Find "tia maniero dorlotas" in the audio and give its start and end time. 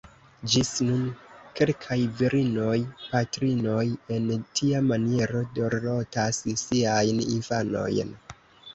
4.61-6.45